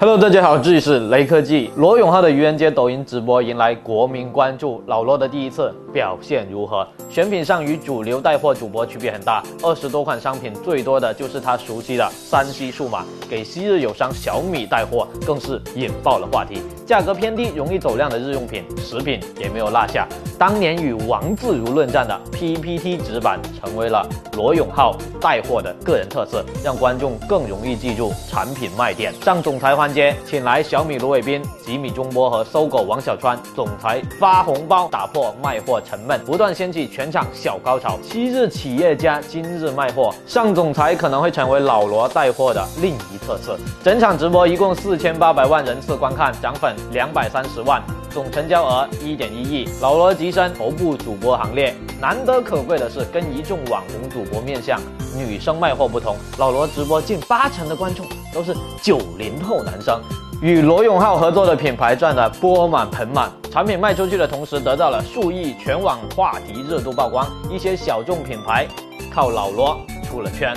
[0.00, 1.72] Hello，大家好，这里是雷科技。
[1.74, 6.86] 罗永浩的愚人节抖音直播迎来国民关注，老罗的第一次表现如何？
[7.10, 16.62] 选品上与主流带货主播区别很大，二十多款商品最多的就是他熟悉的三 C 数码，给昔日友商小米带货更是引爆了话题。
[16.86, 20.06] 价格偏低、容易走量的日用品、食品也没有落下。
[20.38, 24.06] 当年与王自如论战的 PPT 纸板，成为了
[24.38, 29.12] 罗永浩带货的个人特色，让观众更容易记住产品卖点。
[29.20, 37.98] 上总裁环节，请来小米卢伟斌、吉米中波和搜狗王小川，总裁发红包，打破卖货沉闷，不断掀起全场小高潮。
[38.00, 43.58] 昔日企业家，今日卖货，上总裁可能会成为老罗带货的另一特色。
[43.82, 47.82] 整场直播一共四千八百万人次观看，涨粉两百三十万。
[48.18, 51.72] 总成交额一点一亿，老罗跻身头部主播行列。
[52.00, 54.80] 难得可贵的是，跟一众网红主播面向
[55.16, 58.04] 女生卖货不同，老罗直播近八成的观众
[58.34, 60.02] 都是九零后男生。
[60.42, 68.66] 与罗永浩合作的品牌赚得钵满盆满，产品卖出去的同时得到了数亿全网话题热度曝光，一些小众品牌
[69.14, 70.52] 靠老罗出了圈。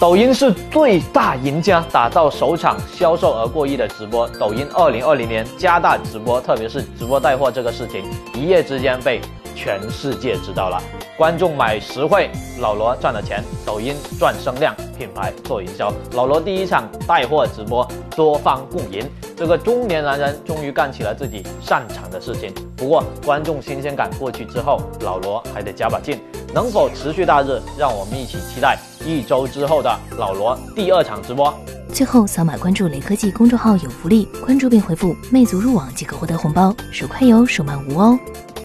[0.00, 4.28] 抖音是最大赢家，打造首场销售额过亿的直播。
[4.38, 9.20] 抖音二零二零年加大直播，特别是直播带货这个事情，一夜之间被
[9.56, 10.80] 全世界知道了。
[11.16, 15.92] 观众买实惠，老罗赚了钱，抖音赚声量，品牌做营销。
[16.12, 19.04] 老罗第一场带货直播，多方共赢，
[19.36, 22.54] 这个中年男人终于干起了自己擅长的事情。
[22.76, 26.20] 不过，观众新鲜感过去之后，老罗还得加把劲，
[26.54, 27.60] 能否持续大热？
[27.76, 31.52] 让我们一起期待一周之后的老罗第二场直播。
[31.90, 38.18] 最后，扫码关注雷科技公众号有福利，关注并回复“魅族入网”即可获得红包，手快有，手慢无哦。